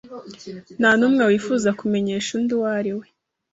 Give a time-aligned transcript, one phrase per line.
[0.79, 3.05] ntanumwe wifuza kumenyesha undi uwo ari we